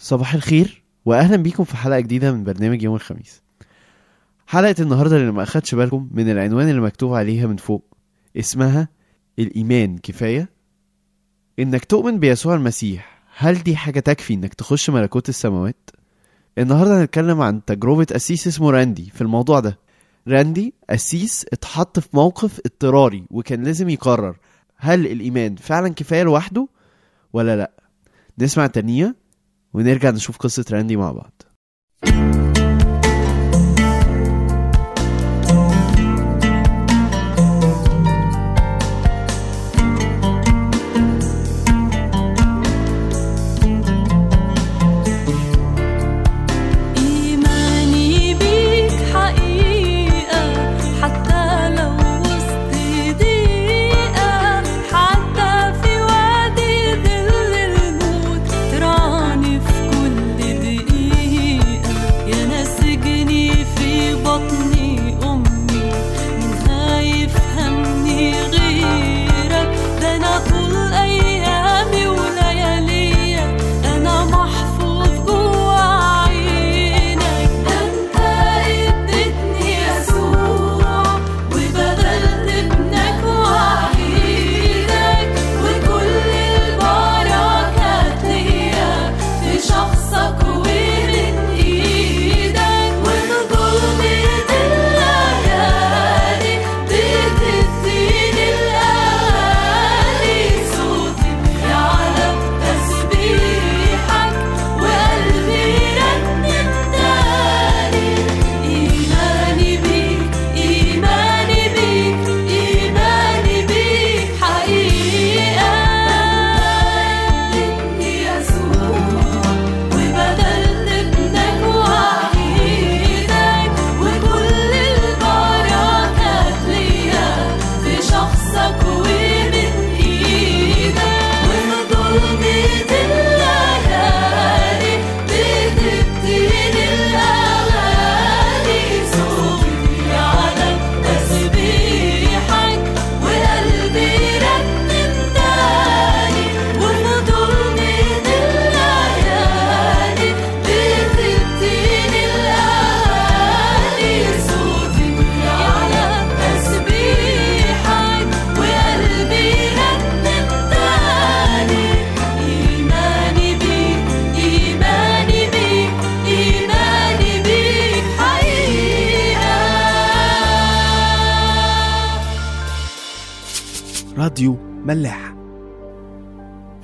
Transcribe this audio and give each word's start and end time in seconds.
صباح 0.00 0.34
الخير 0.34 0.82
واهلا 1.04 1.36
بيكم 1.36 1.64
في 1.64 1.76
حلقة 1.76 2.00
جديدة 2.00 2.32
من 2.32 2.44
برنامج 2.44 2.82
يوم 2.82 2.94
الخميس. 2.94 3.42
حلقة 4.46 4.74
النهارده 4.80 5.16
اللي 5.16 5.32
ما 5.32 5.42
أخدش 5.42 5.74
بالكم 5.74 6.08
من 6.12 6.30
العنوان 6.30 6.68
اللي 6.68 6.80
مكتوب 6.80 7.14
عليها 7.14 7.46
من 7.46 7.56
فوق 7.56 7.84
اسمها 8.36 8.88
الإيمان 9.38 9.98
كفاية. 9.98 10.48
إنك 11.58 11.84
تؤمن 11.84 12.18
بيسوع 12.18 12.54
المسيح 12.54 13.22
هل 13.36 13.54
دي 13.62 13.76
حاجة 13.76 14.00
تكفي 14.00 14.34
إنك 14.34 14.54
تخش 14.54 14.90
ملكوت 14.90 15.28
السماوات؟ 15.28 15.90
النهارده 16.58 17.02
هنتكلم 17.02 17.40
عن 17.40 17.64
تجربة 17.64 18.06
قسيس 18.12 18.46
اسمه 18.46 18.70
راندي 18.70 19.10
في 19.14 19.20
الموضوع 19.20 19.60
ده. 19.60 19.78
راندي 20.28 20.74
قسيس 20.90 21.46
اتحط 21.52 21.98
في 21.98 22.08
موقف 22.14 22.60
اضطراري 22.66 23.24
وكان 23.30 23.62
لازم 23.62 23.88
يقرر 23.88 24.36
هل 24.76 25.06
الإيمان 25.06 25.56
فعلا 25.56 25.88
كفاية 25.88 26.22
لوحده 26.22 26.68
ولا 27.32 27.56
لأ؟ 27.56 27.70
نسمع 28.38 28.66
تانية 28.66 29.19
ونرجع 29.74 30.10
نشوف 30.10 30.36
قصة 30.36 30.64
راندي 30.70 30.96
مع 30.96 31.12
بعض. 31.12 31.42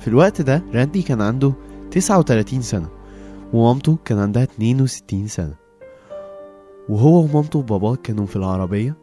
في 0.07 0.13
الوقت 0.13 0.41
ده 0.41 0.63
راندي 0.73 1.01
كان 1.01 1.21
عنده 1.21 1.53
39 1.91 2.61
سنة 2.61 2.89
ومامته 3.53 3.97
كان 4.05 4.17
عندها 4.17 4.43
62 4.43 5.27
سنة. 5.27 5.55
وهو 6.89 7.23
ومامته 7.23 7.59
وباباه 7.59 7.95
كانوا 7.95 8.25
في 8.25 8.35
العربية 8.35 8.97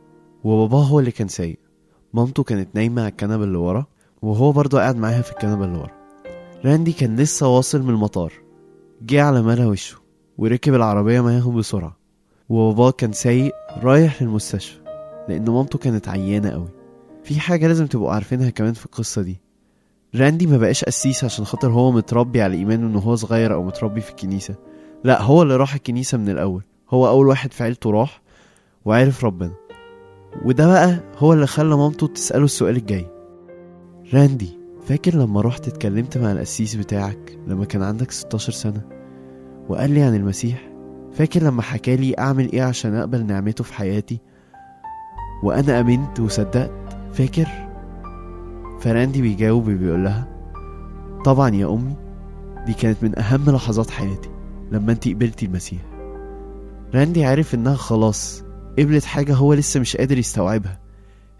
وباباه 0.45 0.83
هو 0.83 1.01
اللي 1.01 1.11
كان 1.11 1.29
سايق. 1.29 1.59
مامته 2.15 2.43
كانت 2.43 2.69
نايمة 2.75 3.03
على 3.03 3.11
الكنبة 3.11 3.45
اللي 3.45 3.59
ورا 3.59 3.87
وهو 4.23 4.53
برضه 4.53 4.79
قاعد 4.79 4.97
معاها 4.97 5.23
في 5.23 5.33
الكنبة 5.33 5.65
اللي 5.65 5.79
ورا. 5.79 5.91
راندي 6.65 6.93
كان 6.93 7.17
لسه 7.17 7.49
واصل 7.49 7.83
من 7.83 7.91
المطار 7.91 8.33
جه 9.03 9.23
على 9.23 9.43
ملأ 9.43 9.67
وشه 9.67 9.97
وركب 10.39 10.75
العربية 10.75 11.21
معاهم 11.21 11.57
بسرعة. 11.57 11.97
وباباه 12.49 12.91
كان 12.91 13.13
سايق 13.13 13.53
رايح 13.83 14.23
للمستشفى 14.23 14.79
لأن 15.29 15.51
مامته 15.51 15.79
كانت 15.79 16.09
عيانة 16.09 16.51
قوي. 16.51 16.69
في 17.25 17.41
حاجة 17.41 17.67
لازم 17.67 17.87
تبقوا 17.87 18.13
عارفينها 18.13 18.51
كمان 18.51 18.73
في 18.73 18.87
القصة 18.87 19.23
دي. 19.23 19.44
راندي 20.17 20.47
ما 20.47 20.57
بقاش 20.57 20.85
قسيس 20.85 21.25
عشان 21.25 21.45
خاطر 21.45 21.71
هو 21.71 21.93
متربي 21.93 22.43
على 22.43 22.57
إيمانه 22.57 22.87
إن 22.87 22.97
هو 22.97 23.15
صغير 23.15 23.55
أو 23.55 23.63
متربي 23.63 24.01
في 24.01 24.11
الكنيسة. 24.11 24.55
لا 25.05 25.23
هو 25.23 25.43
اللي 25.43 25.57
راح 25.57 25.75
الكنيسة 25.75 26.19
من 26.19 26.29
الأول. 26.29 26.63
هو 26.91 27.09
أول 27.09 27.27
واحد 27.27 27.53
في 27.53 27.65
عيلته 27.65 27.91
راح 27.91 28.23
وعرف 28.85 29.25
ربنا. 29.25 29.53
وده 30.45 30.67
بقى 30.67 31.01
هو 31.19 31.33
اللي 31.33 31.47
خلى 31.47 31.77
مامته 31.77 32.07
تسأله 32.07 32.45
السؤال 32.45 32.77
الجاي. 32.77 33.07
راندي 34.15 34.59
فاكر 34.87 35.15
لما 35.15 35.41
رحت 35.41 35.69
اتكلمت 35.69 36.19
مع 36.19 36.33
القسيس 36.33 36.75
بتاعك 36.75 37.39
لما 37.47 37.65
كان 37.65 37.83
عندك 37.83 38.11
16 38.11 38.53
سنة؟ 38.53 38.83
وقال 39.69 39.91
لي 39.91 40.03
عن 40.03 40.15
المسيح 40.15 40.71
فاكر 41.13 41.43
لما 41.43 41.63
حكالي 41.63 42.15
أعمل 42.19 42.53
إيه 42.53 42.63
عشان 42.63 42.95
أقبل 42.95 43.27
نعمته 43.27 43.65
في 43.65 43.75
حياتي؟ 43.75 44.21
وأنا 45.43 45.81
أمنت 45.81 46.21
وصدقت 46.21 46.97
فاكر؟ 47.13 47.74
فراندي 48.85 49.23
بيجاوب 49.23 49.69
وبيقول 49.69 50.05
لها 50.05 50.29
طبعا 51.25 51.51
يا 51.55 51.67
أمي 51.75 51.97
دي 52.67 52.73
كانت 52.73 53.03
من 53.03 53.19
أهم 53.19 53.51
لحظات 53.51 53.91
حياتي 53.91 54.31
لما 54.73 54.93
انتي 54.93 55.15
قبلتي 55.15 55.47
المسيح. 55.47 55.81
راندي 56.95 57.25
عارف 57.25 57.55
إنها 57.55 57.75
خلاص 57.75 58.45
قبلت 58.79 59.05
حاجة 59.05 59.35
هو 59.35 59.55
لسه 59.55 59.81
مش 59.81 59.97
قادر 59.97 60.19
يستوعبها. 60.19 60.81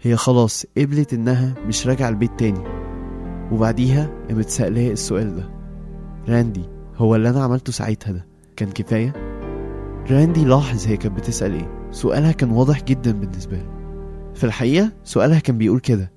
هي 0.01 0.15
خلاص 0.15 0.65
قبلت 0.77 1.13
إنها 1.13 1.53
مش 1.67 1.87
راجعة 1.87 2.09
البيت 2.09 2.31
تاني. 2.39 2.63
وبعديها 3.51 4.11
قامت 4.29 4.49
سألاه 4.49 4.91
السؤال 4.91 5.35
ده. 5.35 5.49
راندي 6.29 6.63
هو 6.95 7.15
اللي 7.15 7.29
أنا 7.29 7.43
عملته 7.43 7.71
ساعتها 7.71 8.11
ده 8.11 8.27
كان 8.55 8.71
كفاية؟ 8.71 9.13
راندي 10.11 10.45
لاحظ 10.45 10.87
هي 10.87 10.97
كانت 10.97 11.17
بتسأل 11.17 11.53
إيه. 11.53 11.89
سؤالها 11.91 12.31
كان 12.31 12.51
واضح 12.51 12.83
جدا 12.83 13.11
بالنسبة 13.11 13.57
له. 13.57 13.69
في 14.35 14.43
الحقيقة 14.43 14.91
سؤالها 15.03 15.39
كان 15.39 15.57
بيقول 15.57 15.79
كده 15.79 16.14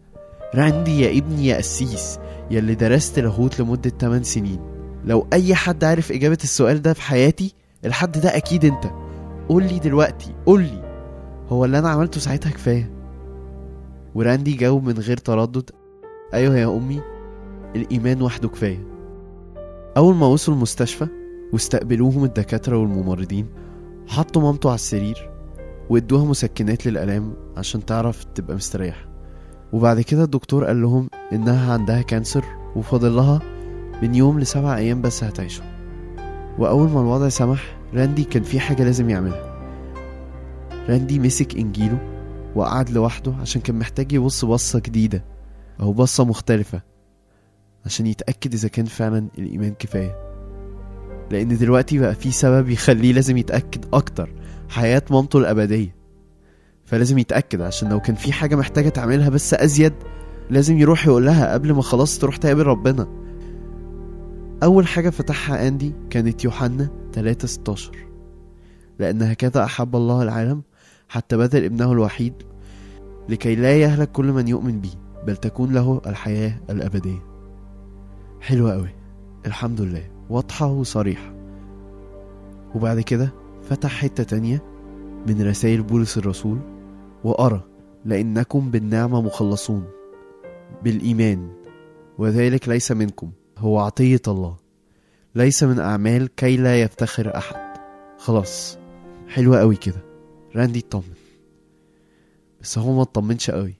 راندي 0.54 1.00
يا 1.00 1.18
ابني 1.18 1.46
يا 1.46 1.56
قسيس 1.56 2.18
يا 2.50 2.58
اللي 2.58 2.74
درست 2.74 3.18
لاهوت 3.18 3.60
لمدة 3.60 3.90
8 3.90 4.22
سنين. 4.22 4.60
لو 5.04 5.26
أي 5.32 5.54
حد 5.54 5.84
عارف 5.84 6.12
إجابة 6.12 6.38
السؤال 6.42 6.82
ده 6.82 6.92
في 6.92 7.02
حياتي 7.02 7.54
الحد 7.84 8.18
ده 8.18 8.36
أكيد 8.36 8.64
أنت. 8.64 8.84
قول 9.48 9.62
لي 9.62 9.78
دلوقتي 9.78 10.34
قول 10.46 10.60
لي. 10.62 10.82
هو 11.48 11.64
اللي 11.64 11.78
أنا 11.78 11.88
عملته 11.88 12.20
ساعتها 12.20 12.50
كفاية. 12.50 12.90
وراندي 14.14 14.52
جاوب 14.52 14.84
من 14.84 14.98
غير 14.98 15.16
تردد. 15.16 15.70
أيوه 16.34 16.56
يا 16.56 16.66
أمي 16.66 17.00
الإيمان 17.76 18.22
وحده 18.22 18.48
كفاية. 18.48 18.86
أول 19.96 20.14
ما 20.14 20.26
وصلوا 20.26 20.56
المستشفى 20.56 21.06
واستقبلوهم 21.52 22.24
الدكاترة 22.24 22.76
والممرضين 22.76 23.46
حطوا 24.06 24.42
مامته 24.42 24.68
على 24.68 24.74
السرير 24.74 25.30
وادوها 25.90 26.24
مسكنات 26.24 26.86
للآلام 26.86 27.32
عشان 27.56 27.86
تعرف 27.86 28.24
تبقى 28.24 28.56
مستريحة. 28.56 29.07
وبعد 29.72 30.00
كده 30.00 30.24
الدكتور 30.24 30.64
قال 30.64 30.82
لهم 30.82 31.10
إنها 31.32 31.72
عندها 31.72 32.02
cancer 32.02 32.44
وفاضل 32.76 33.16
لها 33.16 33.40
من 34.02 34.14
يوم 34.14 34.40
لسبع 34.40 34.76
أيام 34.76 35.02
بس 35.02 35.24
هتعيشوا 35.24 35.64
وأول 36.58 36.88
ما 36.90 37.00
الوضع 37.00 37.28
سمح 37.28 37.78
راندي 37.94 38.24
كان 38.24 38.42
في 38.42 38.60
حاجة 38.60 38.84
لازم 38.84 39.10
يعملها. 39.10 39.58
راندي 40.88 41.18
مسك 41.18 41.56
إنجيله 41.56 41.98
وقعد 42.54 42.90
لوحده 42.90 43.34
عشان 43.40 43.60
كان 43.60 43.78
محتاج 43.78 44.12
يبص 44.12 44.44
بصة 44.44 44.78
جديدة 44.78 45.24
أو 45.80 45.92
بصة 45.92 46.24
مختلفة 46.24 46.82
عشان 47.86 48.06
يتأكد 48.06 48.52
إذا 48.54 48.68
كان 48.68 48.84
فعلا 48.84 49.28
الإيمان 49.38 49.74
كفاية. 49.78 50.16
لأن 51.30 51.56
دلوقتي 51.58 51.98
بقى 51.98 52.14
في 52.14 52.30
سبب 52.30 52.68
يخليه 52.68 53.12
لازم 53.12 53.36
يتأكد 53.36 53.84
أكتر 53.92 54.30
حياة 54.68 55.02
مامته 55.10 55.38
الأبدية. 55.38 55.97
فلازم 56.88 57.18
يتأكد 57.18 57.60
عشان 57.60 57.88
لو 57.88 58.00
كان 58.00 58.16
في 58.16 58.32
حاجة 58.32 58.56
محتاجة 58.56 58.88
تعملها 58.88 59.28
بس 59.28 59.54
أزيد 59.54 59.92
لازم 60.50 60.78
يروح 60.78 61.06
يقول 61.06 61.26
لها 61.26 61.52
قبل 61.52 61.72
ما 61.72 61.82
خلاص 61.82 62.18
تروح 62.18 62.36
تقابل 62.36 62.62
ربنا. 62.62 63.08
أول 64.62 64.86
حاجة 64.86 65.10
فتحها 65.10 65.68
أندي 65.68 65.94
كانت 66.10 66.44
يوحنا 66.44 66.88
3 67.12 67.48
16 67.48 67.92
لأن 68.98 69.22
هكذا 69.22 69.64
أحب 69.64 69.96
الله 69.96 70.22
العالم 70.22 70.62
حتى 71.08 71.36
بذل 71.36 71.64
ابنه 71.64 71.92
الوحيد 71.92 72.34
لكي 73.28 73.54
لا 73.54 73.76
يهلك 73.76 74.12
كل 74.12 74.32
من 74.32 74.48
يؤمن 74.48 74.80
به 74.80 74.90
بل 75.26 75.36
تكون 75.36 75.72
له 75.72 76.00
الحياة 76.06 76.60
الأبدية. 76.70 77.22
حلوة 78.40 78.74
أوي. 78.74 78.90
الحمد 79.46 79.80
لله. 79.80 80.10
واضحة 80.30 80.66
وصريحة. 80.66 81.34
وبعد 82.74 83.00
كده 83.00 83.32
فتح 83.70 83.90
حتة 83.90 84.22
تانية 84.22 84.62
من 85.26 85.42
رسائل 85.42 85.82
بولس 85.82 86.18
الرسول. 86.18 86.77
وأرى 87.24 87.62
لأنكم 88.04 88.70
بالنعمة 88.70 89.22
مخلصون 89.22 89.84
بالإيمان 90.84 91.50
وذلك 92.18 92.68
ليس 92.68 92.92
منكم 92.92 93.30
هو 93.58 93.78
عطية 93.78 94.22
الله. 94.28 94.56
ليس 95.34 95.62
من 95.62 95.78
أعمال 95.80 96.34
كي 96.34 96.56
لا 96.56 96.82
يفتخر 96.82 97.36
أحد. 97.36 97.78
خلاص 98.18 98.78
حلوة 99.28 99.60
قوي 99.60 99.76
كده. 99.76 100.04
راندي 100.56 100.78
اطمن 100.78 101.14
بس 102.60 102.78
هو 102.78 102.96
ما 102.96 103.02
اطمنش 103.02 103.50
قوي 103.50 103.74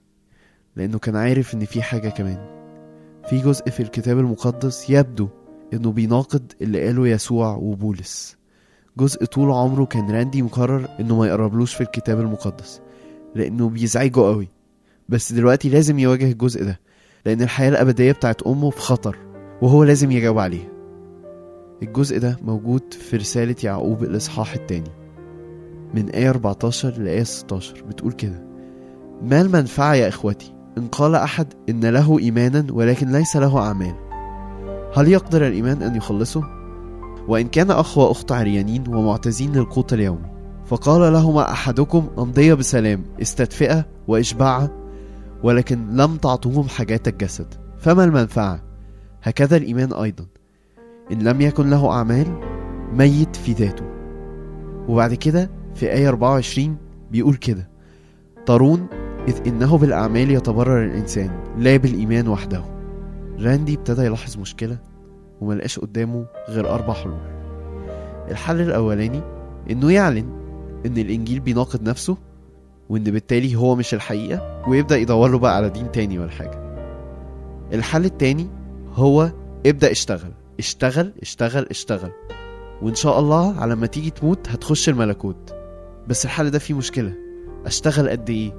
لأنه 0.77 0.99
كان 0.99 1.17
عارف 1.17 1.55
إن 1.55 1.65
في 1.65 1.83
حاجة 1.83 2.09
كمان. 2.09 2.59
في 3.31 3.39
جزء 3.39 3.71
في 3.71 3.81
الكتاب 3.83 4.19
المقدس 4.19 4.91
يبدو 4.91 5.29
إنه 5.73 5.93
بيناقض 5.93 6.53
اللي 6.61 6.87
قاله 6.87 7.09
يسوع 7.09 7.55
وبولس. 7.55 8.37
جزء 8.97 9.25
طول 9.25 9.51
عمره 9.51 9.85
كان 9.85 10.11
راندي 10.11 10.43
مقرر 10.43 10.89
إنه 11.01 11.19
ما 11.19 11.27
يقربلوش 11.27 11.75
في 11.75 11.81
الكتاب 11.81 12.21
المقدس. 12.21 12.81
لأنه 13.35 13.69
بيزعجه 13.69 14.21
قوي. 14.21 14.49
بس 15.09 15.33
دلوقتي 15.33 15.69
لازم 15.69 15.99
يواجه 15.99 16.33
الجزء 16.33 16.65
ده 16.65 16.81
لأن 17.27 17.43
الحياة 17.43 17.69
الأبدية 17.69 18.13
بتاعت 18.13 18.43
أمه 18.43 18.71
في 18.71 18.81
خطر 18.81 19.17
وهو 19.63 19.85
لازم 19.85 20.11
يجاوب 20.11 20.39
عليها. 20.39 20.69
الجزء 21.83 22.19
ده 22.19 22.37
موجود 22.43 22.95
في 22.95 23.17
رسالة 23.17 23.57
يعقوب 23.65 24.03
الإصحاح 24.03 24.55
التاني 24.55 24.91
من 25.95 26.09
آية 26.09 26.31
14 26.31 26.99
لآية 26.99 27.23
16 27.23 27.83
بتقول 27.85 28.13
كده 28.13 28.45
ما 29.23 29.41
المنفعة 29.41 29.95
يا 29.95 30.09
إخوتي؟ 30.09 30.55
إن 30.79 30.87
قال 30.87 31.15
أحد 31.15 31.47
إن 31.69 31.85
له 31.85 32.19
إيمانا 32.19 32.67
ولكن 32.71 33.13
ليس 33.13 33.37
له 33.37 33.59
أعمال. 33.59 33.95
هل 34.95 35.09
يقدر 35.09 35.47
الإيمان 35.47 35.83
أن 35.83 35.97
يخلصه؟ 35.97 36.43
وإن 37.29 37.49
كان 37.49 37.71
أخ 37.71 37.99
وأخت 37.99 38.33
عريانين 38.33 38.85
ومعتزين 38.89 39.53
للقوت 39.53 39.93
اليومي 39.93 40.38
فقال 40.69 41.13
لهما 41.13 41.53
أحدكم 41.53 42.09
أمضي 42.19 42.55
بسلام 42.55 43.05
استدفئة 43.23 43.85
وإشباعة 44.09 44.71
ولكن 45.43 45.97
لم 45.97 46.17
تعطوهم 46.17 46.69
حاجات 46.69 47.09
الجسد 47.09 47.47
فما 47.79 48.05
المنفعة؟ 48.05 48.63
هكذا 49.23 49.57
الإيمان 49.57 49.93
أيضا. 49.93 50.27
إن 51.13 51.23
لم 51.23 51.41
يكن 51.41 51.71
له 51.71 51.91
أعمال 51.91 52.27
ميت 52.93 53.37
في 53.37 53.53
ذاته. 53.53 53.85
وبعد 54.89 55.15
كده 55.15 55.51
في 55.75 55.93
آية 55.93 56.09
24 56.09 56.77
بيقول 57.11 57.35
كده 57.35 57.69
ترون 58.47 58.87
إذ 59.29 59.35
إنه 59.47 59.79
بالأعمال 59.79 60.31
يتبرر 60.31 60.85
الإنسان 60.85 61.31
لا 61.59 61.77
بالإيمان 61.77 62.29
وحده. 62.29 62.65
راندي 63.41 63.75
ابتدى 63.75 64.03
يلاحظ 64.03 64.39
مشكلة 64.39 64.79
وملقاش 65.41 65.79
قدامه 65.79 66.27
غير 66.49 66.75
أربع 66.75 66.95
حلول. 66.95 67.21
الحل 68.31 68.61
الأولاني 68.61 69.21
إنه 69.71 69.93
يعلن 69.93 70.48
إن 70.87 70.99
الإنجيل 70.99 71.41
بيناقض 71.41 71.83
نفسه 71.89 72.17
وإن 72.89 73.05
بالتالي 73.05 73.57
هو 73.57 73.77
مش 73.77 73.95
الحقيقة 73.95 74.63
ويبدأ 74.69 74.97
يدور 74.97 75.31
له 75.31 75.39
بقى 75.39 75.57
على 75.57 75.69
دين 75.71 75.93
تاني 75.93 76.19
ولا 76.19 76.31
حاجة. 76.31 76.69
الحل 77.73 78.05
التاني 78.05 78.47
هو 78.95 79.31
ابدأ 79.67 79.91
اشتغل 79.91 80.33
اشتغل 80.59 81.13
اشتغل 81.23 81.67
اشتغل. 81.71 82.11
وإن 82.83 82.95
شاء 82.95 83.19
الله 83.19 83.61
على 83.61 83.77
ما 83.77 83.87
تيجي 83.87 84.11
تموت 84.11 84.49
هتخش 84.49 84.89
الملكوت. 84.89 85.55
بس 86.09 86.25
الحل 86.25 86.51
ده 86.51 86.59
فيه 86.59 86.75
مشكلة. 86.75 87.15
أشتغل 87.67 88.09
قد 88.09 88.31
إيه؟ 88.31 88.53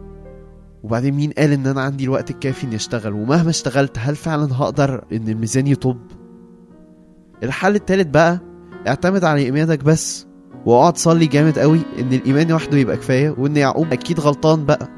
وبعدين 0.84 1.14
مين 1.14 1.32
قال 1.32 1.52
إن 1.52 1.68
أنا 1.68 1.82
عندي 1.82 2.04
الوقت 2.04 2.32
الكافي 2.32 2.64
إني 2.68 2.76
أشتغل؟ 2.76 3.14
ومهما 3.14 3.50
اشتغلت 3.50 3.98
هل 4.00 4.16
فعلا 4.16 4.56
هقدر 4.56 5.04
إن 5.12 5.30
الميزان 5.30 5.68
يطب؟ 5.68 5.98
الحل 7.44 7.76
التالت 7.76 8.08
بقى 8.08 8.40
اعتمد 8.88 9.24
على 9.24 9.42
إيمانك 9.42 9.84
بس. 9.84 10.29
وأقعد 10.66 10.98
صلي 10.98 11.26
جامد 11.28 11.60
قوي 11.60 11.80
إن 12.00 12.14
الإيمان 12.14 12.48
لوحده 12.48 12.78
يبقى 12.78 12.98
كفاية 12.98 13.36
وإن 13.38 13.58
يعقوب 13.58 13.94
أكيد 13.94 14.20
غلطان 14.20 14.66
بقى. 14.66 14.90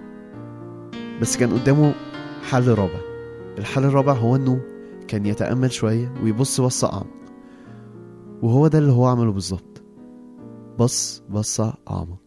بس 1.21 1.37
كان 1.37 1.53
قدامه 1.53 1.93
حل 2.49 2.67
رابع. 2.67 2.99
الحل 3.57 3.83
الرابع 3.85 4.13
هو 4.13 4.35
إنه 4.35 4.61
كان 5.07 5.25
يتأمل 5.25 5.71
شوية 5.71 6.13
ويبص 6.23 6.61
بصة 6.61 6.93
اعمق 6.93 7.07
وهو 8.41 8.67
ده 8.67 8.79
اللي 8.79 8.91
هو 8.91 9.05
عمله 9.05 9.31
بالظبط. 9.31 9.83
بص 10.79 11.23
بصة 11.29 11.73
أعمق. 11.91 12.17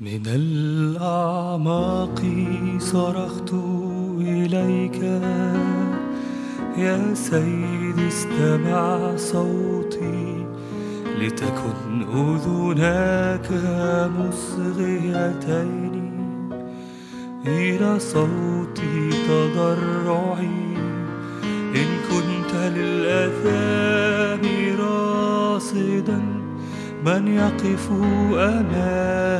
من 0.00 0.22
الأعماق 0.26 2.22
صرخت 2.78 3.52
إليك. 4.20 5.02
يا 6.78 7.14
سيدي 7.14 8.08
استمع 8.08 9.16
صوتي. 9.16 10.37
لتكن 11.20 12.02
أذناك 12.02 13.48
مصغيتين 14.18 15.94
إلى 17.46 17.98
صوت 17.98 18.80
تضرعي. 19.28 20.68
إن 21.74 21.88
كنت 22.10 22.52
للآثام 22.54 24.40
راصدا 24.80 26.20
من 27.06 27.28
يقف 27.28 27.90
أمامك 28.34 29.38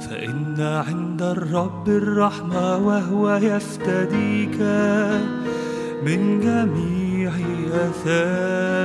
فإن 0.00 0.56
عند 0.60 1.22
الرب 1.22 1.88
الرحمة 1.88 2.76
وهو 2.76 3.30
يفتديك 3.30 4.60
من 6.06 6.40
جميع 6.40 7.32
أثامك 7.72 8.79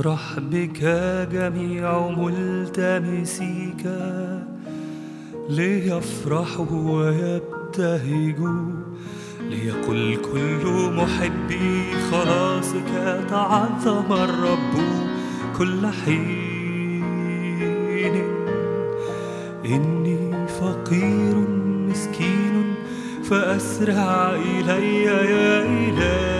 ليفرح 0.00 0.38
بك 0.38 0.80
جميع 1.32 2.08
ملتمسيك 2.08 3.84
ليفرحوا 5.48 6.66
ويبتهجوا 6.90 8.62
ليقل 9.50 10.18
كل 10.32 10.64
محبي 10.96 11.92
خلاصك 12.10 12.92
تعظم 13.28 14.12
الرب 14.12 14.74
كل 15.58 15.86
حين. 15.86 17.04
إني 19.64 20.46
فقير 20.46 21.36
مسكين 21.88 22.74
فأسرع 23.24 24.30
إلي 24.30 25.04
يا 25.04 25.62
إلهي. 25.62 26.39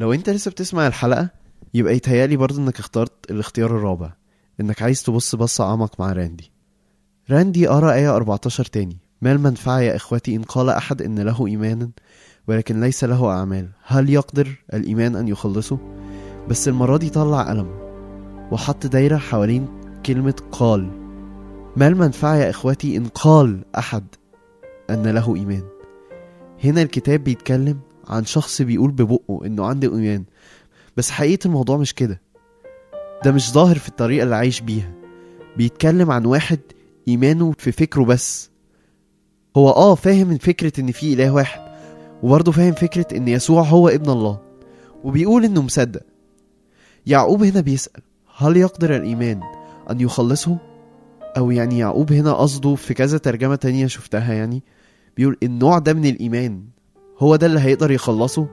لو 0.00 0.12
انت 0.12 0.30
لسه 0.30 0.50
بتسمع 0.50 0.86
الحلقة 0.86 1.30
يبقى 1.74 1.96
يتهيألي 1.96 2.36
برضه 2.36 2.58
انك 2.58 2.78
اخترت 2.78 3.30
الاختيار 3.30 3.76
الرابع 3.76 4.12
انك 4.60 4.82
عايز 4.82 5.02
تبص 5.02 5.34
بصة 5.34 5.64
اعمق 5.64 6.00
مع 6.00 6.12
راندي. 6.12 6.52
راندي 7.30 7.66
قرا 7.66 7.92
آية 7.92 8.16
14 8.16 8.64
تاني. 8.64 8.98
ما 9.22 9.32
المنفعة 9.32 9.80
يا 9.80 9.96
إخوتي 9.96 10.36
إن 10.36 10.42
قال 10.42 10.68
أحد 10.68 11.02
إن 11.02 11.18
له 11.18 11.46
إيمانا 11.46 11.90
ولكن 12.48 12.80
ليس 12.80 13.04
له 13.04 13.30
أعمال؟ 13.30 13.68
هل 13.84 14.10
يقدر 14.10 14.48
الإيمان 14.74 15.16
أن 15.16 15.28
يخلصه؟ 15.28 15.78
بس 16.48 16.68
المرة 16.68 16.96
دي 16.96 17.10
طلع 17.10 17.42
قلم 17.42 17.68
وحط 18.52 18.86
دايرة 18.86 19.16
حوالين 19.16 19.66
كلمة 20.06 20.34
قال 20.52 20.90
ما 21.76 21.86
المنفعة 21.86 22.34
يا 22.36 22.50
إخوتي 22.50 22.96
إن 22.96 23.06
قال 23.06 23.64
أحد 23.78 24.04
أن 24.90 25.06
له 25.06 25.36
إيمان؟ 25.36 25.62
هنا 26.64 26.82
الكتاب 26.82 27.24
بيتكلم 27.24 27.80
عن 28.08 28.24
شخص 28.24 28.62
بيقول 28.62 28.90
ببقه 28.90 29.46
إنه 29.46 29.66
عنده 29.66 29.88
إيمان. 29.96 30.24
بس 30.96 31.10
حقيقة 31.10 31.46
الموضوع 31.46 31.76
مش 31.76 31.94
كده. 31.94 32.20
ده 33.24 33.32
مش 33.32 33.52
ظاهر 33.52 33.78
في 33.78 33.88
الطريقة 33.88 34.24
اللي 34.24 34.34
عايش 34.36 34.60
بيها. 34.60 34.92
بيتكلم 35.56 36.10
عن 36.10 36.24
واحد 36.26 36.60
إيمانه 37.08 37.52
في 37.58 37.72
فكره 37.72 38.04
بس. 38.04 38.50
هو 39.56 39.70
آه 39.70 39.94
فاهم 39.94 40.28
من 40.28 40.38
فكرة 40.38 40.80
إن 40.80 40.92
في 40.92 41.12
إله 41.12 41.30
واحد 41.30 41.60
وبرضه 42.22 42.52
فاهم 42.52 42.72
فكرة 42.72 43.16
إن 43.16 43.28
يسوع 43.28 43.62
هو 43.62 43.88
ابن 43.88 44.10
الله 44.10 44.38
وبيقول 45.04 45.44
إنه 45.44 45.62
مصدق. 45.62 46.02
يعقوب 47.06 47.42
هنا 47.42 47.60
بيسأل 47.60 48.02
هل 48.36 48.56
يقدر 48.56 48.96
الإيمان 48.96 49.40
أن 49.90 50.00
يخلصه؟ 50.00 50.56
أو 51.36 51.50
يعني 51.50 51.78
يعقوب 51.78 52.12
هنا 52.12 52.32
قصده 52.32 52.74
في 52.74 52.94
كذا 52.94 53.18
ترجمة 53.18 53.54
تانية 53.54 53.86
شفتها 53.86 54.34
يعني 54.34 54.62
بيقول 55.16 55.36
النوع 55.42 55.78
ده 55.78 55.92
من 55.94 56.06
الإيمان 56.06 56.62
هو 57.18 57.36
ده 57.36 57.46
اللي 57.46 57.60
هيقدر 57.60 57.90
يخلصه؟ 57.90 58.46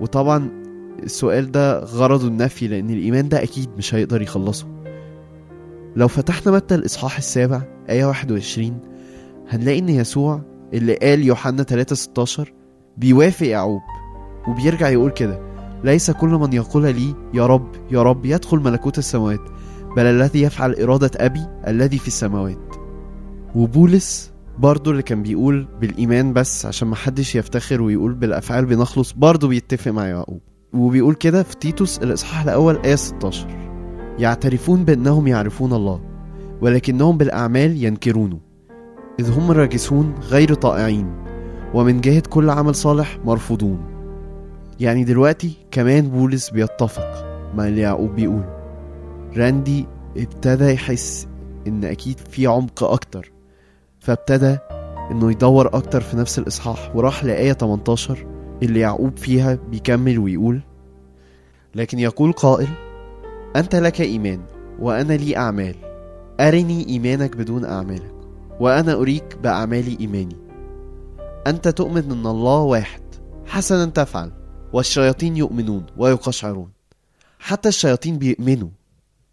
وطبعا 0.00 0.50
السؤال 1.02 1.52
ده 1.52 1.78
غرضه 1.84 2.26
النفي 2.28 2.68
لأن 2.68 2.90
الإيمان 2.90 3.28
ده 3.28 3.42
أكيد 3.42 3.68
مش 3.78 3.94
هيقدر 3.94 4.22
يخلصه. 4.22 4.75
لو 5.96 6.08
فتحنا 6.08 6.52
متى 6.52 6.74
الإصحاح 6.74 7.16
السابع 7.16 7.62
آية 7.90 8.04
21 8.04 8.80
هنلاقي 9.48 9.78
إن 9.78 9.88
يسوع 9.88 10.40
اللي 10.74 10.94
قال 10.94 11.22
يوحنا 11.24 11.62
3 11.62 11.96
16 11.96 12.52
بيوافق 12.96 13.46
يعقوب 13.46 13.80
وبيرجع 14.48 14.88
يقول 14.88 15.10
كده 15.10 15.40
ليس 15.84 16.10
كل 16.10 16.28
من 16.28 16.52
يقول 16.52 16.82
لي 16.82 17.14
يا 17.34 17.46
رب 17.46 17.68
يا 17.90 18.02
رب 18.02 18.24
يدخل 18.24 18.58
ملكوت 18.58 18.98
السماوات 18.98 19.40
بل 19.96 20.06
الذي 20.06 20.42
يفعل 20.42 20.74
إرادة 20.74 21.10
أبي 21.16 21.46
الذي 21.66 21.98
في 21.98 22.08
السماوات. 22.08 22.74
وبولس 23.54 24.32
برضه 24.58 24.90
اللي 24.90 25.02
كان 25.02 25.22
بيقول 25.22 25.68
بالإيمان 25.80 26.32
بس 26.32 26.66
عشان 26.66 26.88
محدش 26.88 27.34
يفتخر 27.36 27.82
ويقول 27.82 28.14
بالأفعال 28.14 28.66
بنخلص 28.66 29.12
برضه 29.12 29.48
بيتفق 29.48 29.90
مع 29.90 30.06
يعقوب 30.06 30.40
وبيقول 30.72 31.14
كده 31.14 31.42
في 31.42 31.56
تيتوس 31.56 31.98
الإصحاح 31.98 32.42
الأول 32.42 32.78
آية 32.84 32.94
16 32.94 33.75
يعترفون 34.18 34.84
بأنهم 34.84 35.26
يعرفون 35.26 35.72
الله 35.72 36.00
ولكنهم 36.60 37.18
بالأعمال 37.18 37.84
ينكرونه. 37.84 38.38
إذ 39.20 39.30
هم 39.30 39.50
راجسون 39.50 40.14
غير 40.20 40.54
طائعين 40.54 41.14
ومن 41.74 42.00
جهة 42.00 42.22
كل 42.30 42.50
عمل 42.50 42.74
صالح 42.74 43.18
مرفوضون. 43.24 43.78
يعني 44.80 45.04
دلوقتي 45.04 45.52
كمان 45.70 46.08
بولس 46.08 46.50
بيتفق 46.50 47.24
مع 47.54 47.68
اللي 47.68 47.80
يعقوب 47.80 48.14
بيقول 48.14 48.44
راندي 49.36 49.86
ابتدى 50.16 50.72
يحس 50.72 51.28
إن 51.66 51.84
أكيد 51.84 52.18
في 52.18 52.46
عمق 52.46 52.84
أكتر 52.84 53.32
فابتدى 54.00 54.58
إنه 55.10 55.30
يدور 55.30 55.66
أكتر 55.66 56.00
في 56.00 56.16
نفس 56.16 56.38
الإصحاح 56.38 56.96
وراح 56.96 57.24
لآية 57.24 57.52
18 57.52 58.26
اللي 58.62 58.80
يعقوب 58.80 59.16
فيها 59.16 59.58
بيكمل 59.70 60.18
ويقول 60.18 60.60
لكن 61.74 61.98
يقول 61.98 62.32
قائل 62.32 62.68
أنت 63.56 63.76
لك 63.76 64.00
إيمان 64.00 64.40
وأنا 64.78 65.12
لي 65.12 65.36
أعمال. 65.36 65.74
أرني 66.40 66.88
إيمانك 66.88 67.36
بدون 67.36 67.64
أعمالك 67.64 68.14
وأنا 68.60 68.94
أريك 68.94 69.36
باعمالي 69.42 69.96
إيماني. 70.00 70.36
أنت 71.46 71.68
تؤمن 71.68 72.10
أن 72.10 72.26
الله 72.26 72.60
واحد 72.62 73.02
حسنا 73.46 73.84
تفعل 73.84 74.32
والشياطين 74.72 75.36
يؤمنون 75.36 75.86
ويقشعرون. 75.96 76.68
حتى 77.38 77.68
الشياطين 77.68 78.18
بيؤمنوا 78.18 78.68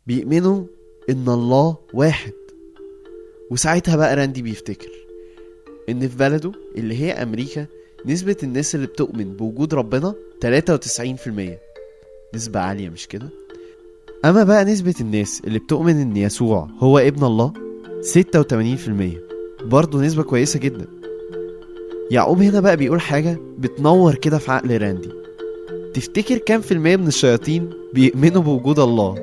بيؤمنوا 0.08 0.66
أن 1.10 1.30
الله 1.30 1.78
واحد. 1.94 2.34
وساعتها 3.52 3.96
بقى 3.96 4.16
راندي 4.16 4.42
بيفتكر 4.42 4.90
إن 5.90 6.08
في 6.08 6.18
بلده 6.18 6.52
اللي 6.78 7.00
هي 7.02 7.12
أمريكا 7.12 7.66
نسبة 8.06 8.38
الناس 8.44 8.76
اللي 8.76 8.88
بتؤمن 8.88 9.34
بوجود 9.34 9.74
ربنا 9.74 10.16
93% 10.42 11.58
نسبة 12.36 12.60
عالية 12.60 12.90
مش 12.90 13.08
كده؟ 13.08 13.30
أما 14.26 14.44
بقى 14.44 14.66
نسبة 14.66 14.94
الناس 15.02 15.42
اللي 15.48 15.60
بتؤمن 15.60 16.02
إن 16.02 16.18
يسوع 16.18 16.68
هو 16.80 16.98
ابن 17.00 17.24
الله؟ 17.24 17.54
86% 19.62 19.66
برضه 19.66 20.02
نسبة 20.02 20.24
كويسة 20.24 20.60
جدا. 20.60 20.88
يعقوب 22.12 22.42
هنا 22.42 22.60
بقى 22.60 22.78
بيقول 22.78 23.02
حاجة 23.02 23.40
بتنور 23.60 24.16
كده 24.16 24.38
في 24.38 24.52
عقل 24.52 24.82
راندي. 24.82 25.10
تفتكر 25.94 26.38
كام 26.38 26.62
في 26.62 26.72
المية 26.74 26.96
من 26.96 27.08
الشياطين 27.08 27.70
بيؤمنوا 27.94 28.42
بوجود 28.42 28.80
الله؟ 28.80 29.16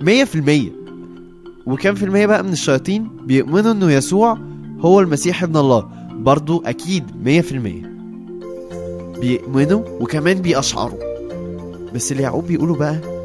مية 0.00 0.24
في 0.24 0.34
المية. 0.34 0.70
وكام 1.66 1.94
في 1.94 2.04
المية 2.04 2.26
بقى 2.26 2.44
من 2.44 2.52
الشياطين 2.52 3.08
بيؤمنوا 3.26 3.72
إنه 3.72 3.92
يسوع 3.92 4.38
هو 4.80 5.00
المسيح 5.00 5.42
ابن 5.42 5.56
الله؟ 5.56 5.88
برضو 6.12 6.62
أكيد 6.66 7.04
مية 7.24 7.40
في 7.40 7.52
المية. 7.52 7.90
بيؤمنوا 9.20 9.82
وكمان 10.00 10.38
بيأشعروا 10.42 10.98
بس 11.94 12.12
اللي 12.12 12.22
يعقوب 12.22 12.46
بيقوله 12.46 12.74
بقى 12.74 13.19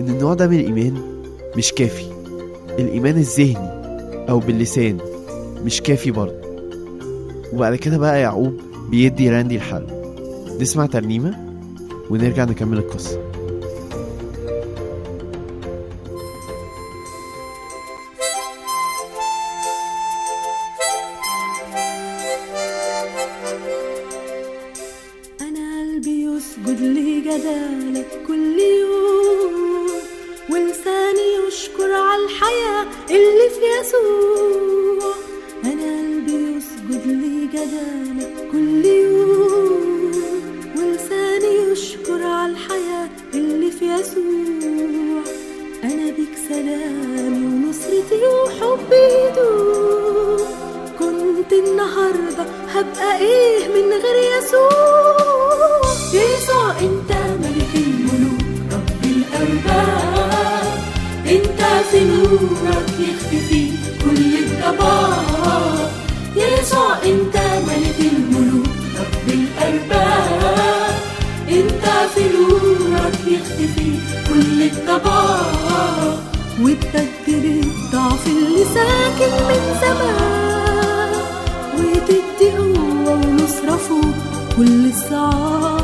إن 0.00 0.08
النوع 0.08 0.34
ده 0.34 0.48
من 0.48 0.60
الإيمان 0.60 0.94
مش 1.56 1.72
كافي. 1.72 2.04
الإيمان 2.78 3.16
الذهني 3.16 3.70
أو 4.30 4.38
باللسان 4.38 4.98
مش 5.64 5.80
كافي 5.80 6.10
برضه. 6.10 6.40
وبعد 7.52 7.74
كده 7.76 7.98
بقى 7.98 8.20
يعقوب 8.20 8.60
بيدي 8.90 9.30
راندي 9.30 9.56
الحل. 9.56 9.86
نسمع 10.60 10.86
ترنيمة 10.86 11.34
ونرجع 12.10 12.44
نكمل 12.44 12.78
القصة. 12.78 13.29
سلامي 46.60 47.46
ونصرتي 47.46 48.20
وحبي 48.26 49.04
يدوم 49.24 50.40
كنت 50.98 51.52
النهاردة 51.52 52.44
هبقى 52.74 53.18
إيه 53.18 53.68
من 53.68 53.88
غير 54.02 54.16
يسوع؟ 54.38 55.82
يسوع 56.14 56.70
أنت 56.80 57.10
ملك 57.42 57.72
الملوك 57.76 58.42
رب 58.72 59.04
الارباب 59.04 60.72
أنت 61.26 61.60
في 61.90 62.04
نورك 62.04 62.90
يختفي 63.08 63.70
كل 64.04 64.38
الضباب 64.44 65.90
يسوع 66.36 66.92
أنت 67.04 67.36
ملك 67.68 67.98
الملوك 68.12 68.66
رب 69.00 69.28
الارباب 69.28 70.94
أنت 71.48 71.84
في 72.14 72.22
نورك 72.36 73.18
يختفي 73.26 73.90
كل 74.28 74.62
الضباب 74.62 76.29
وتبدل 76.62 77.60
الضعف 77.64 78.26
اللي 78.26 78.64
ساكن 78.64 79.32
من 79.48 79.62
زمان. 79.80 81.12
وتدي 81.74 82.50
قوة 82.58 83.12
ونصرة 83.12 83.76
فوق 83.76 84.14
كل 84.56 84.86
الصعاب 84.90 85.80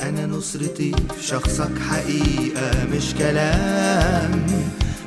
أنا 0.00 0.26
نصرتي 0.26 0.92
في 1.16 1.26
شخصك 1.26 1.78
حقيقة 1.90 2.86
مش 2.92 3.14
كلام. 3.18 4.46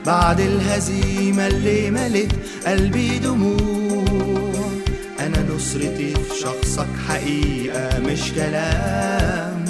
بعد 0.05 0.39
الهزيمة 0.39 1.47
اللي 1.47 1.91
ملت 1.91 2.31
قلبي 2.67 3.19
دموع. 3.19 3.86
نصرتي 5.67 6.13
في 6.13 6.39
شخصك 6.41 6.87
حقيقة 7.09 7.99
مش 7.99 8.31
كلام. 8.35 9.65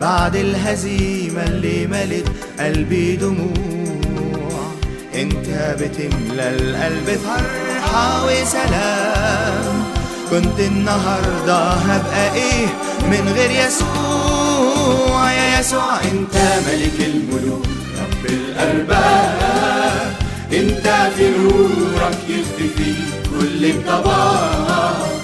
بعد 0.00 0.36
الهزيمة 0.36 1.42
اللي 1.42 1.86
ملت 1.86 2.28
قلبي 2.60 3.16
دموع. 3.16 4.72
انت 5.14 5.76
بتملى 5.80 6.48
القلب 6.48 7.18
فرحة 7.24 8.26
وسلام. 8.26 9.84
كنت 10.30 10.60
النهاردة 10.60 11.58
هبقى 11.70 12.34
إيه 12.34 12.66
من 13.02 13.32
غير 13.36 13.50
يسوع؟ 13.66 15.32
يا 15.32 15.60
يسوع 15.60 16.00
انت 16.00 16.36
ملك 16.68 17.06
الملوك 17.06 17.66
رب 18.00 18.26
الأرباب. 18.30 20.12
انت 20.52 21.10
في 21.16 21.30
نورك 21.30 22.18
يختفي 22.28 22.94
كل 23.30 23.64
الضباب 23.64 24.48
يا 24.68 25.17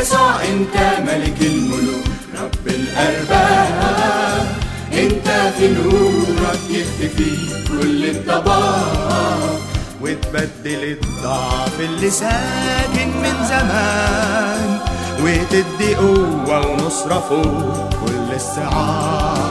يسوع 0.00 0.34
انت 0.42 0.76
ملك 1.06 1.40
الملوك. 1.40 2.04
رب 2.42 2.66
الأرباب 2.66 4.46
انت 4.92 5.28
في 5.58 5.68
نورك 5.68 6.60
يختفي 6.70 7.36
كل 7.68 8.04
الضباب. 8.04 9.58
وتبدل 10.00 10.82
الضعف 10.84 11.80
اللي 11.80 12.10
ساكن 12.10 13.08
من 13.22 13.36
زمان 13.48 14.78
وتدي 15.22 15.94
قوة 15.94 16.66
ونصرة 16.66 17.20
فوق 17.28 17.88
كل 17.90 18.34
الصعاب 18.34 19.43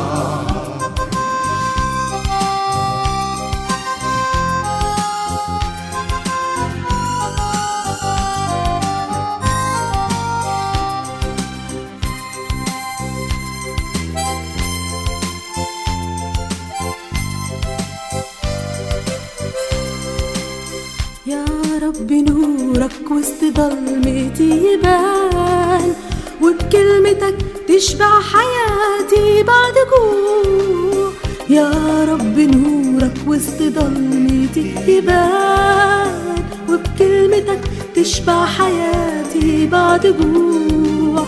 ضلمتي 24.38 24.74
يبان 24.74 25.94
وبكلمتك 26.42 27.36
تشبع 27.68 28.20
حياتي 28.22 29.44
بعد 29.44 29.74
جوع 29.92 31.12
يا 31.50 31.72
رب 32.10 32.40
نورك 32.40 33.14
وسط 33.28 33.62
ضلمتي 33.62 34.76
يبان 34.88 36.44
وبكلمتك 36.70 37.60
تشبع 37.96 38.46
حياتي 38.46 39.68
بعد 39.68 40.08
جوع 40.08 41.26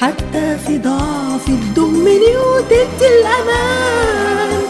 حتى 0.00 0.58
في 0.66 0.78
ضعفي 0.78 1.56
تضمني 1.76 2.36
وتدي 2.36 3.08
الأمان. 3.20 4.62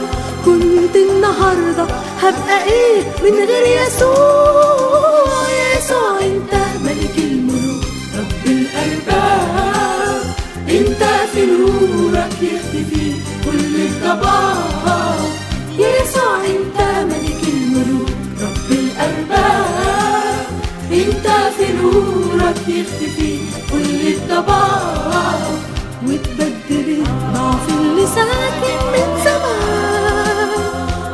كنت 0.44 0.96
النهاردة 0.96 1.82
هبقى 2.22 2.64
إيه 2.64 3.02
من 3.24 3.34
غير 3.46 3.82
يسوع؟ 3.86 4.73
نورك 11.46 12.36
يختفي 12.42 13.12
كل 13.44 13.76
الضباب 13.76 15.18
يسوع 15.78 16.36
انت 16.46 16.78
ملك 17.08 17.42
الملوك 17.48 18.08
رب 18.40 18.70
الأرباب 18.70 20.46
انت 20.92 21.26
في 21.56 21.66
نورك 21.82 22.68
يختفي 22.68 23.38
كل 23.72 24.06
الضباب 24.14 25.40
وتبدل 26.06 26.88
الضعف 27.06 27.68
اللي 27.68 28.06
ساكن 28.06 28.78
من 28.92 29.08
زمان. 29.24 30.64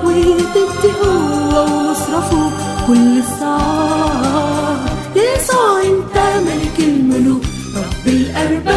وتدي 0.05 0.93
قوة 1.03 1.61
ونصرة 1.63 2.21
فوق 2.31 2.87
كل 2.87 3.19
الصعاب. 3.19 4.81
يسوع 5.17 5.83
انت 5.83 6.17
ملك 6.47 6.79
الملوك 6.79 7.43
رب 7.77 8.07
انت 8.37 8.69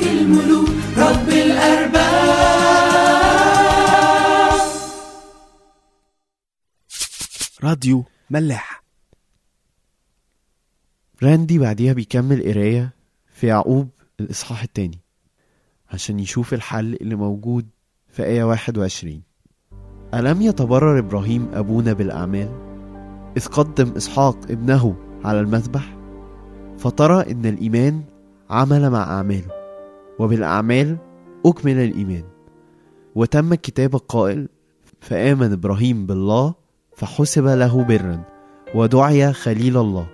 ملك 0.00 0.08
الملوك 0.08 0.68
رب 0.96 1.28
الأرباب. 1.28 2.00
راديو 7.64 8.04
ملاح. 8.30 8.82
راندي 11.22 11.58
بعديها 11.58 11.92
بيكمل 11.92 12.42
قراية 12.42 12.94
في 13.34 13.46
يعقوب 13.46 13.88
الإصحاح 14.20 14.62
التاني 14.62 15.00
عشان 15.90 16.20
يشوف 16.20 16.54
الحل 16.54 16.94
اللي 17.00 17.14
موجود 17.14 17.68
في 18.08 18.24
آية 18.24 18.44
21 18.44 19.22
ألم 20.14 20.42
يتبرر 20.42 20.98
إبراهيم 20.98 21.48
أبونا 21.54 21.92
بالأعمال؟ 21.92 22.48
إذ 23.36 23.46
قدم 23.46 23.92
إسحاق 23.96 24.36
ابنه 24.50 24.96
على 25.24 25.40
المذبح 25.40 25.96
فترى 26.78 27.32
إن 27.32 27.46
الإيمان 27.46 28.04
عمل 28.50 28.90
مع 28.90 29.02
أعماله. 29.02 29.59
وبالأعمال 30.20 30.96
أكمل 31.46 31.78
الإيمان. 31.78 32.24
وتم 33.14 33.52
الكتاب 33.52 33.94
القائل 33.94 34.48
فآمن 35.00 35.52
إبراهيم 35.52 36.06
بالله 36.06 36.54
فحسب 36.96 37.46
له 37.46 37.84
برا 37.84 38.22
ودعي 38.74 39.32
خليل 39.32 39.76
الله. 39.76 40.06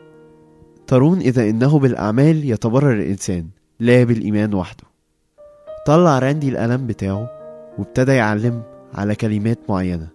ترون 0.86 1.18
إذا 1.18 1.50
إنه 1.50 1.78
بالأعمال 1.78 2.50
يتبرر 2.50 2.92
الإنسان 2.92 3.46
لا 3.80 4.04
بالإيمان 4.04 4.54
وحده. 4.54 4.84
طلع 5.86 6.18
راندي 6.18 6.48
القلم 6.48 6.86
بتاعه 6.86 7.30
وابتدى 7.78 8.12
يعلم 8.12 8.62
على 8.94 9.14
كلمات 9.14 9.58
معينة. 9.68 10.08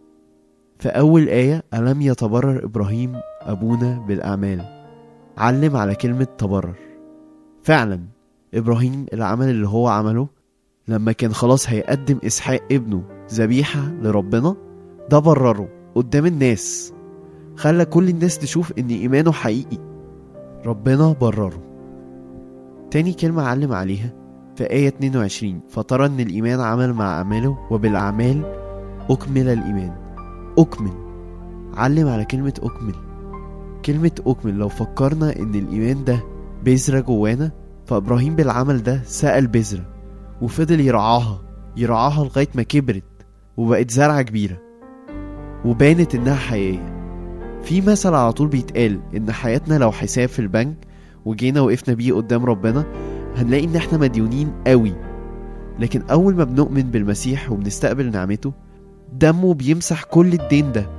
في 0.79 0.89
أول 0.89 1.27
آية 1.27 1.63
ألم 1.73 2.01
يتبرر 2.01 2.65
إبراهيم 2.65 3.19
أبونا 3.41 4.05
بالأعمال؟ 4.07 4.85
علم 5.37 5.75
على 5.75 5.95
كلمة 5.95 6.27
تبرر. 6.37 6.75
فعلا 7.63 7.99
إبراهيم 8.53 9.05
العمل 9.13 9.49
اللي 9.49 9.67
هو 9.67 9.87
عمله 9.87 10.27
لما 10.87 11.11
كان 11.11 11.33
خلاص 11.33 11.69
هيقدم 11.69 12.17
إسحاق 12.25 12.61
ابنه 12.71 13.03
ذبيحة 13.33 13.91
لربنا 14.01 14.55
ده 15.09 15.19
برره 15.19 15.69
قدام 15.95 16.25
الناس 16.25 16.93
خلى 17.55 17.85
كل 17.85 18.09
الناس 18.09 18.37
تشوف 18.39 18.73
إن 18.79 18.87
إيمانه 18.87 19.31
حقيقي. 19.31 19.77
ربنا 20.65 21.15
برره. 21.21 21.61
تاني 22.91 23.13
كلمة 23.13 23.43
علم 23.43 23.73
عليها 23.73 24.13
في 24.55 24.63
آية 24.69 24.87
22 24.87 25.59
فترى 25.69 26.05
إن 26.05 26.19
الإيمان 26.19 26.59
عمل 26.59 26.93
مع 26.93 27.17
أعماله 27.17 27.57
وبالأعمال 27.71 28.41
أكمل 29.09 29.49
الإيمان. 29.49 29.95
أكمل. 30.57 30.91
علم 31.73 32.07
على 32.07 32.25
كلمة 32.25 32.53
أكمل. 32.63 32.95
كلمة 33.85 34.11
أكمل 34.27 34.53
لو 34.53 34.69
فكرنا 34.69 35.39
إن 35.39 35.55
الإيمان 35.55 36.03
ده 36.03 36.19
بذرة 36.63 36.99
جوانا 36.99 37.51
فإبراهيم 37.91 38.35
بالعمل 38.35 38.83
ده 38.83 39.01
سأل 39.05 39.47
بذرة 39.47 39.85
وفضل 40.41 40.79
يرعاها 40.79 41.41
يرعاها 41.77 42.23
لغاية 42.23 42.47
ما 42.55 42.63
كبرت 42.63 43.03
وبقت 43.57 43.91
زرعة 43.91 44.21
كبيرة 44.21 44.57
وبانت 45.65 46.15
إنها 46.15 46.35
حقيقية. 46.35 46.93
في 47.63 47.81
مثل 47.81 48.13
على 48.13 48.33
طول 48.33 48.47
بيتقال 48.47 48.99
إن 49.15 49.31
حياتنا 49.31 49.77
لو 49.77 49.91
حساب 49.91 50.29
في 50.29 50.39
البنك 50.39 50.75
وجينا 51.25 51.61
وقفنا 51.61 51.93
بيه 51.95 52.13
قدام 52.13 52.45
ربنا 52.45 52.85
هنلاقي 53.35 53.65
إن 53.65 53.75
إحنا 53.75 53.97
مديونين 53.97 54.51
قوي. 54.67 54.93
لكن 55.79 56.01
أول 56.01 56.35
ما 56.35 56.43
بنؤمن 56.43 56.81
بالمسيح 56.83 57.51
وبنستقبل 57.51 58.11
نعمته 58.11 58.53
دمه 59.13 59.53
بيمسح 59.53 60.03
كل 60.03 60.33
الدين 60.33 60.71
ده 60.71 60.89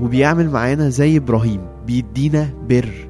وبيعمل 0.00 0.50
معانا 0.50 0.88
زي 0.88 1.16
إبراهيم 1.16 1.60
بيدينا 1.86 2.50
بر. 2.68 3.08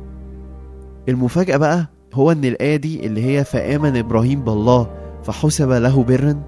المفاجأة 1.08 1.56
بقى 1.56 1.91
هو 2.14 2.32
إن 2.32 2.44
الآية 2.44 2.76
دي 2.76 3.06
اللي 3.06 3.24
هي 3.24 3.44
فآمن 3.44 3.96
إبراهيم 3.96 4.40
بالله 4.44 4.90
فحسب 5.24 5.70
له 5.70 6.02
برا 6.04 6.42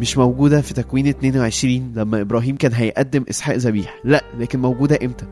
مش 0.00 0.18
موجودة 0.18 0.60
في 0.60 0.74
تكوين 0.74 1.06
22 1.06 1.92
لما 1.96 2.20
إبراهيم 2.20 2.56
كان 2.56 2.72
هيقدم 2.72 3.24
إسحاق 3.30 3.56
ذبيح 3.56 4.00
لا 4.04 4.24
لكن 4.38 4.60
موجودة 4.60 4.98
إمتى؟ 5.04 5.26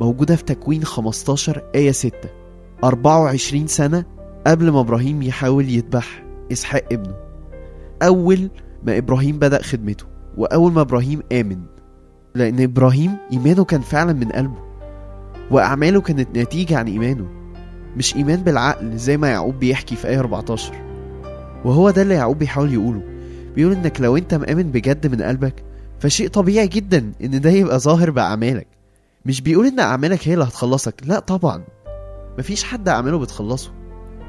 موجودة 0.00 0.36
في 0.36 0.44
تكوين 0.44 0.84
15 0.84 1.62
آية 1.74 1.90
6 1.92 2.12
24 2.84 3.66
سنة 3.66 4.04
قبل 4.46 4.70
ما 4.70 4.80
إبراهيم 4.80 5.22
يحاول 5.22 5.68
يذبح 5.68 6.24
إسحاق 6.52 6.84
ابنه. 6.92 7.14
أول 8.02 8.50
ما 8.86 8.98
إبراهيم 8.98 9.38
بدأ 9.38 9.62
خدمته 9.62 10.04
وأول 10.36 10.72
ما 10.72 10.80
إبراهيم 10.80 11.22
آمن 11.32 11.60
لأن 12.34 12.60
إبراهيم 12.62 13.16
إيمانه 13.32 13.64
كان 13.64 13.80
فعلا 13.80 14.12
من 14.12 14.28
قلبه 14.28 14.58
وأعماله 15.50 16.00
كانت 16.00 16.38
نتيجة 16.38 16.78
عن 16.78 16.86
إيمانه. 16.86 17.35
مش 17.96 18.16
إيمان 18.16 18.42
بالعقل 18.42 18.96
زي 18.96 19.16
ما 19.16 19.28
يعقوب 19.28 19.58
بيحكي 19.58 19.96
في 19.96 20.08
آية 20.08 20.18
14 20.20 20.72
وهو 21.64 21.90
ده 21.90 22.02
اللي 22.02 22.14
يعقوب 22.14 22.38
بيحاول 22.38 22.72
يقوله. 22.72 23.02
بيقول 23.56 23.72
إنك 23.72 24.00
لو 24.00 24.16
أنت 24.16 24.34
مآمن 24.34 24.62
بجد 24.62 25.06
من 25.06 25.22
قلبك 25.22 25.54
فشيء 26.00 26.28
طبيعي 26.28 26.66
جدا 26.68 27.12
إن 27.24 27.40
ده 27.40 27.50
يبقى 27.50 27.78
ظاهر 27.78 28.10
بأعمالك. 28.10 28.66
مش 29.26 29.40
بيقول 29.40 29.66
إن 29.66 29.80
أعمالك 29.80 30.28
هي 30.28 30.34
اللي 30.34 30.44
هتخلصك 30.44 30.94
لا 31.04 31.18
طبعا. 31.18 31.64
مفيش 32.38 32.64
حد 32.64 32.88
أعماله 32.88 33.18
بتخلصه. 33.18 33.70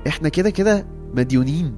إحنا 0.07 0.29
كده 0.29 0.49
كده 0.49 0.85
مديونين. 1.13 1.75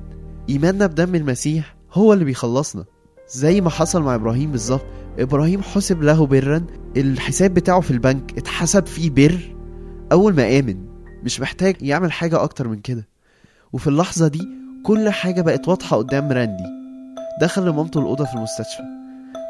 إيماننا 0.50 0.88
بدم 0.88 1.16
المسيح 1.16 1.76
هو 1.94 2.14
اللي 2.14 2.26
بيخلصنا. 2.26 2.86
زي 3.32 3.62
ما 3.62 3.70
حصل 3.70 4.04
مع 4.04 4.16
إبراهيم 4.16 4.52
بالظبط. 4.52 4.86
إبراهيم 5.20 5.62
حسب 5.62 6.04
له 6.04 6.26
برا 6.26 6.64
الحساب 6.98 7.54
بتاعه 7.54 7.82
في 7.82 7.92
البنك 7.92 8.38
اتحسب 8.38 8.86
فيه 8.86 9.10
بر. 9.10 9.56
أول 10.12 10.36
ما 10.36 10.60
آمن 10.60 10.89
مش 11.24 11.42
محتاج 11.42 11.82
يعمل 11.82 12.12
حاجة 12.12 12.44
أكتر 12.44 12.68
من 12.68 12.80
كده. 12.80 13.08
وفي 13.74 13.88
اللحظة 13.88 14.28
دي 14.28 14.48
كل 14.84 15.10
حاجة 15.10 15.42
بقت 15.42 15.68
واضحة 15.68 15.98
قدام 15.98 16.32
راندي. 16.32 16.64
دخل 17.42 17.66
لمامته 17.66 18.00
الأوضة 18.00 18.26
في 18.26 18.34
المستشفى. 18.34 18.84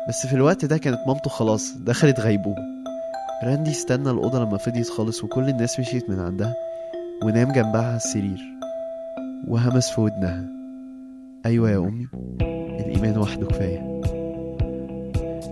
بس 0.09 0.27
في 0.27 0.33
الوقت 0.33 0.65
ده 0.65 0.77
كانت 0.77 0.99
مامته 1.07 1.29
خلاص 1.29 1.73
دخلت 1.77 2.19
غيبوبة. 2.19 2.61
راندي 3.43 3.71
استنى 3.71 4.09
الأوضة 4.09 4.39
لما 4.45 4.57
فضيت 4.57 4.89
خالص 4.89 5.23
وكل 5.23 5.49
الناس 5.49 5.79
مشيت 5.79 6.09
من 6.09 6.19
عندها 6.19 6.53
ونام 7.23 7.51
جنبها 7.51 7.87
على 7.87 7.95
السرير. 7.95 8.39
وهمس 9.47 9.89
في 9.89 10.01
ودنها. 10.01 10.45
أيوة 11.45 11.71
يا 11.71 11.77
أمي 11.77 12.07
الإيمان 12.79 13.17
وحده 13.17 13.47
كفاية. 13.47 14.01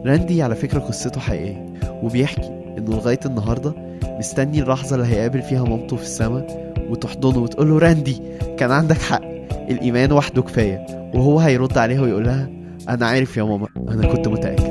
راندي 0.06 0.44
على 0.44 0.56
فكرة 0.56 0.80
قصته 0.80 1.20
حقيقية 1.22 1.80
وبيحكي 2.04 2.48
إنه 2.78 2.92
لغاية 2.92 3.20
النهاردة 3.26 3.87
مستني 4.04 4.62
اللحظة 4.62 4.96
اللي 4.96 5.08
هيقابل 5.08 5.42
فيها 5.42 5.64
مامته 5.64 5.96
في 5.96 6.04
السماء 6.04 6.74
وتحضنه 6.90 7.40
وتقول 7.40 7.70
له 7.70 7.80
راندي 7.80 8.22
كان 8.58 8.72
عندك 8.72 8.98
حق 8.98 9.22
الإيمان 9.70 10.12
وحده 10.12 10.42
كفاية. 10.42 10.86
وهو 11.14 11.40
هيرد 11.40 11.78
عليها 11.78 12.02
ويقول 12.02 12.26
لها 12.26 12.50
أنا 12.90 13.06
عارف 13.08 13.38
يا 13.38 13.44
ماما 13.44 13.68
أنا 13.90 14.08
كنت 14.08 14.28
متأكد. 14.28 14.67